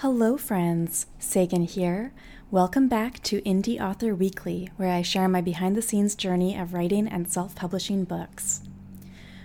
[0.00, 1.04] Hello, friends.
[1.18, 2.14] Sagan here.
[2.50, 6.72] Welcome back to Indie Author Weekly, where I share my behind the scenes journey of
[6.72, 8.62] writing and self publishing books.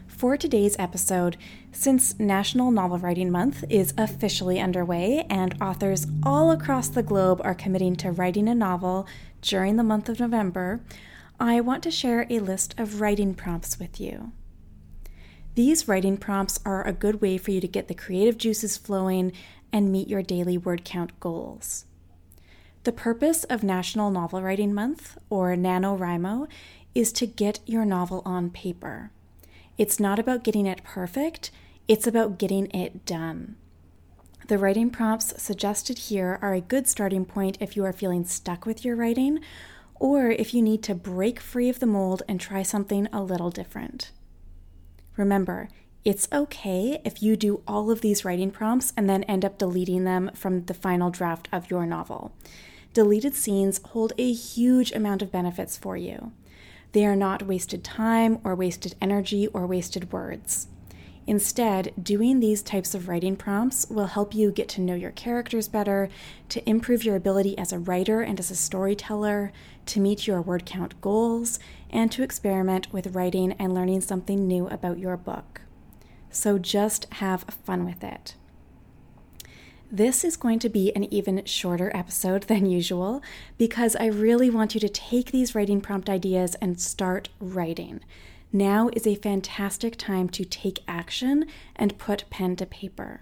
[0.07, 1.35] For today's episode,
[1.73, 7.53] since National Novel Writing Month is officially underway and authors all across the globe are
[7.53, 9.05] committing to writing a novel
[9.41, 10.79] during the month of November,
[11.37, 14.31] I want to share a list of writing prompts with you.
[15.55, 19.31] These writing prompts are a good way for you to get the creative juices flowing
[19.75, 21.83] and meet your daily word count goals.
[22.85, 26.47] The purpose of National Novel Writing Month, or NaNoWriMo,
[26.95, 29.11] is to get your novel on paper.
[29.77, 31.51] It's not about getting it perfect,
[31.89, 33.57] it's about getting it done.
[34.47, 38.65] The writing prompts suggested here are a good starting point if you are feeling stuck
[38.65, 39.41] with your writing
[39.95, 43.49] or if you need to break free of the mold and try something a little
[43.49, 44.11] different.
[45.17, 45.67] Remember,
[46.05, 50.03] it's okay if you do all of these writing prompts and then end up deleting
[50.03, 52.31] them from the final draft of your novel.
[52.93, 56.31] Deleted scenes hold a huge amount of benefits for you.
[56.91, 60.67] They are not wasted time or wasted energy or wasted words.
[61.25, 65.67] Instead, doing these types of writing prompts will help you get to know your characters
[65.67, 66.07] better,
[66.49, 69.51] to improve your ability as a writer and as a storyteller,
[69.87, 71.57] to meet your word count goals,
[71.89, 75.61] and to experiment with writing and learning something new about your book
[76.35, 78.35] so just have fun with it.
[79.91, 83.21] This is going to be an even shorter episode than usual
[83.57, 88.01] because I really want you to take these writing prompt ideas and start writing.
[88.51, 93.21] Now is a fantastic time to take action and put pen to paper.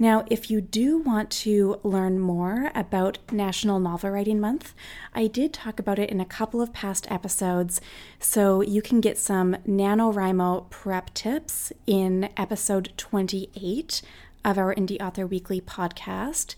[0.00, 4.72] Now, if you do want to learn more about National Novel Writing Month,
[5.12, 7.80] I did talk about it in a couple of past episodes,
[8.20, 14.00] so you can get some NaNoWriMo prep tips in episode 28
[14.44, 16.54] of our Indie Author Weekly podcast.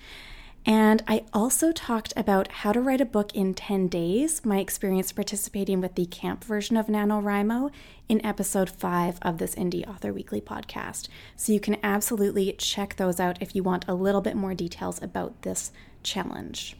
[0.67, 5.11] And I also talked about how to write a book in 10 days, my experience
[5.11, 7.71] participating with the camp version of NaNoWriMo
[8.09, 11.09] in episode 5 of this Indie Author Weekly podcast.
[11.35, 15.03] So you can absolutely check those out if you want a little bit more details
[15.03, 16.77] about this challenge.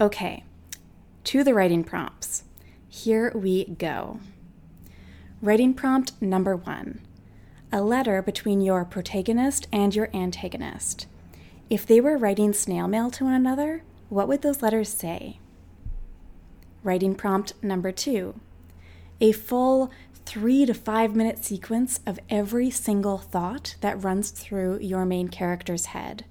[0.00, 0.44] Okay,
[1.24, 2.44] to the writing prompts.
[2.88, 4.20] Here we go.
[5.42, 7.00] Writing prompt number one
[7.72, 11.08] a letter between your protagonist and your antagonist.
[11.70, 15.38] If they were writing snail mail to one another, what would those letters say?
[16.82, 18.38] Writing prompt number two
[19.20, 19.90] a full
[20.26, 25.86] three to five minute sequence of every single thought that runs through your main character's
[25.86, 26.24] head.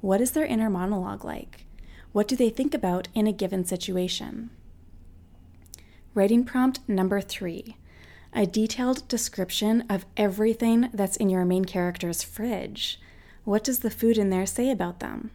[0.00, 1.66] What is their inner monologue like?
[2.12, 4.50] What do they think about in a given situation?
[6.14, 7.76] Writing prompt number three
[8.36, 13.00] a detailed description of everything that's in your main character's fridge.
[13.44, 15.30] What does the food in there say about them?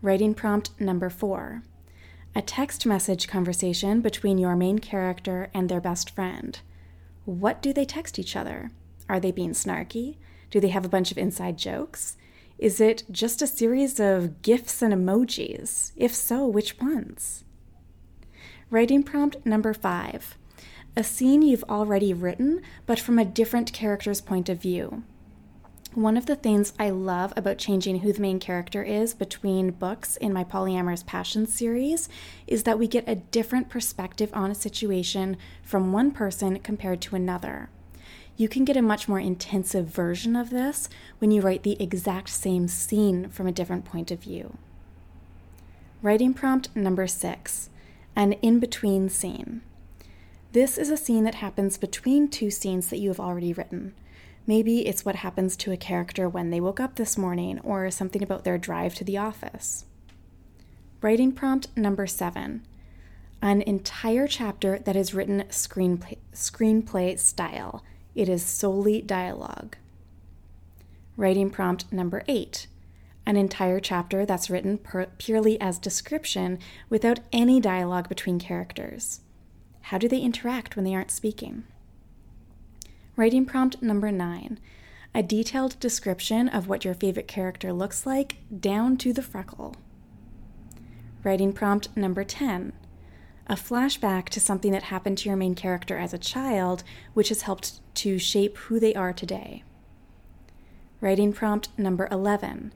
[0.00, 1.62] Writing prompt number four
[2.34, 6.60] a text message conversation between your main character and their best friend.
[7.24, 8.70] What do they text each other?
[9.08, 10.18] Are they being snarky?
[10.50, 12.16] Do they have a bunch of inside jokes?
[12.58, 15.92] Is it just a series of GIFs and emojis?
[15.96, 17.44] If so, which ones?
[18.70, 20.36] Writing prompt number five
[20.96, 25.04] a scene you've already written, but from a different character's point of view.
[25.98, 30.16] One of the things I love about changing who the main character is between books
[30.18, 32.08] in my Polyamorous Passions series
[32.46, 37.16] is that we get a different perspective on a situation from one person compared to
[37.16, 37.68] another.
[38.36, 40.88] You can get a much more intensive version of this
[41.18, 44.56] when you write the exact same scene from a different point of view.
[46.00, 47.70] Writing prompt number six
[48.14, 49.62] an in between scene.
[50.52, 53.94] This is a scene that happens between two scenes that you have already written.
[54.48, 58.22] Maybe it's what happens to a character when they woke up this morning, or something
[58.22, 59.84] about their drive to the office.
[61.02, 62.66] Writing prompt number seven
[63.42, 67.84] an entire chapter that is written screenplay, screenplay style.
[68.14, 69.76] It is solely dialogue.
[71.16, 72.66] Writing prompt number eight
[73.26, 76.58] an entire chapter that's written per- purely as description
[76.88, 79.20] without any dialogue between characters.
[79.82, 81.64] How do they interact when they aren't speaking?
[83.18, 84.60] Writing prompt number nine
[85.12, 89.74] a detailed description of what your favorite character looks like, down to the freckle.
[91.24, 92.72] Writing prompt number 10
[93.48, 97.42] a flashback to something that happened to your main character as a child, which has
[97.42, 99.64] helped to shape who they are today.
[101.00, 102.72] Writing prompt number 11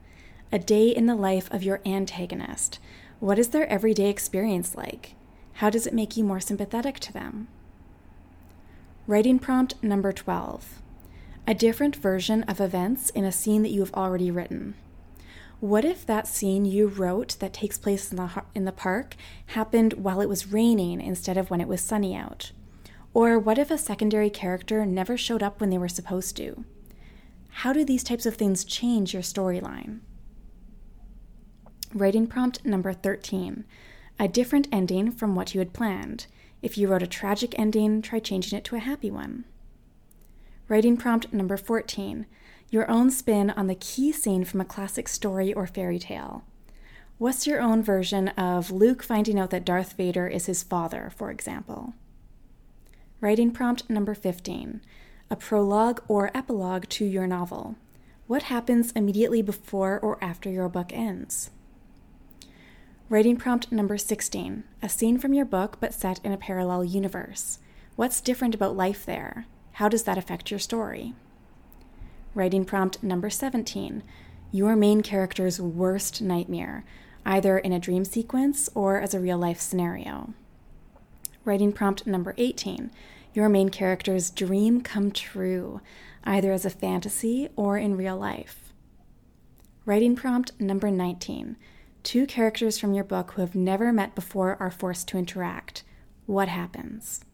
[0.51, 2.81] a day in the life of your antagonist.
[3.21, 5.15] What is their everyday experience like?
[5.53, 7.47] How does it make you more sympathetic to them?
[9.09, 10.81] Writing prompt number 12
[11.49, 14.75] A different version of events in a scene that you have already written.
[15.59, 19.17] What if that scene you wrote that takes place in the, in the park
[19.47, 22.53] happened while it was raining instead of when it was sunny out?
[23.13, 26.65] Or what if a secondary character never showed up when they were supposed to?
[27.49, 29.99] How do these types of things change your storyline?
[31.93, 33.65] Writing prompt number 13
[34.21, 36.27] A different ending from what you had planned.
[36.63, 39.45] If you wrote a tragic ending, try changing it to a happy one.
[40.69, 42.27] Writing prompt number 14
[42.73, 46.43] your own spin on the key scene from a classic story or fairy tale.
[47.19, 51.31] What's your own version of Luke finding out that Darth Vader is his father, for
[51.31, 51.93] example?
[53.21, 54.81] Writing prompt number 15
[55.31, 57.77] a prologue or epilogue to your novel.
[58.27, 61.51] What happens immediately before or after your book ends?
[63.13, 67.59] Writing prompt number 16 a scene from your book but set in a parallel universe.
[67.95, 69.45] What's different about life there?
[69.73, 71.13] How does that affect your story?
[72.35, 74.03] Writing prompt number 17
[74.51, 76.87] Your main character's worst nightmare,
[77.27, 80.33] either in a dream sequence or as a real life scenario.
[81.45, 82.91] Writing prompt number 18
[83.35, 85.83] Your main character's dream come true,
[86.25, 88.73] either as a fantasy or in real life.
[89.85, 91.57] Writing prompt number 19
[92.03, 95.83] Two characters from your book who have never met before are forced to interact.
[96.27, 97.25] What happens?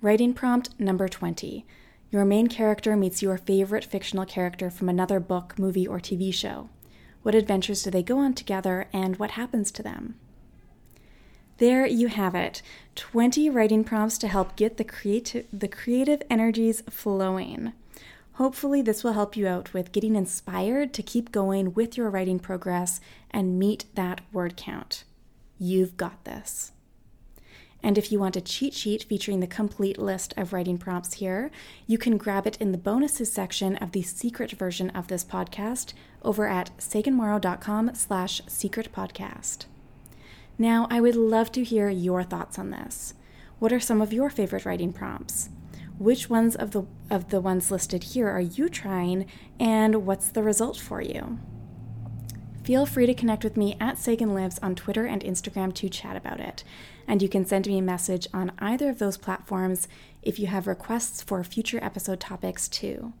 [0.00, 1.64] Writing prompt number 20
[2.12, 6.68] your main character meets your favorite fictional character from another book, movie, or TV show.
[7.22, 10.16] What adventures do they go on together, and what happens to them?
[11.56, 12.60] There you have it
[12.96, 17.72] 20 writing prompts to help get the, creati- the creative energies flowing.
[18.34, 22.38] Hopefully, this will help you out with getting inspired to keep going with your writing
[22.38, 23.00] progress
[23.30, 25.04] and meet that word count.
[25.58, 26.72] You've got this.
[27.82, 31.50] And if you want a cheat sheet featuring the complete list of writing prompts here,
[31.86, 35.92] you can grab it in the bonuses section of the secret version of this podcast
[36.22, 39.66] over at saganmorrow.com slash secret podcast.
[40.58, 43.14] Now, I would love to hear your thoughts on this.
[43.58, 45.48] What are some of your favorite writing prompts?
[45.98, 49.26] Which ones of the of the ones listed here are you trying
[49.60, 51.38] and what's the result for you?
[52.64, 56.16] Feel free to connect with me at Sagan Lives on Twitter and Instagram to chat
[56.16, 56.62] about it.
[57.08, 59.88] And you can send me a message on either of those platforms
[60.22, 63.12] if you have requests for future episode topics too.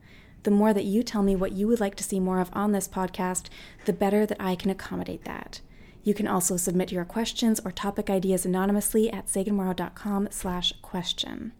[0.44, 2.70] The more that you tell me what you would like to see more of on
[2.70, 3.46] this podcast,
[3.84, 5.60] the better that I can accommodate that.
[6.04, 11.52] You can also submit your questions or topic ideas anonymously at saganmorrow.com slash question.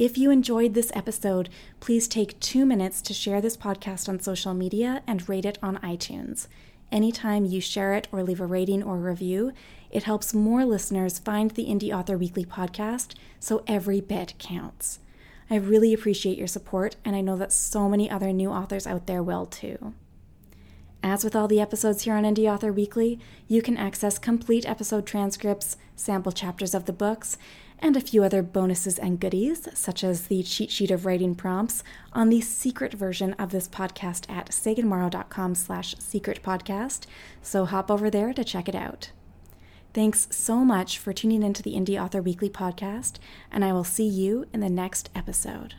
[0.00, 4.54] If you enjoyed this episode, please take two minutes to share this podcast on social
[4.54, 6.46] media and rate it on iTunes.
[6.90, 9.52] Anytime you share it or leave a rating or review,
[9.90, 15.00] it helps more listeners find the Indie Author Weekly podcast, so every bit counts.
[15.50, 19.06] I really appreciate your support, and I know that so many other new authors out
[19.06, 19.92] there will too.
[21.02, 23.18] As with all the episodes here on Indie Author Weekly,
[23.48, 27.38] you can access complete episode transcripts, sample chapters of the books,
[27.80, 31.82] and a few other bonuses and goodies, such as the cheat sheet of writing prompts,
[32.12, 37.06] on the secret version of this podcast at saganmorrow.com slash secret podcast,
[37.42, 39.10] so hop over there to check it out.
[39.92, 43.14] Thanks so much for tuning into the Indie Author Weekly podcast,
[43.50, 45.74] and I will see you in the next episode.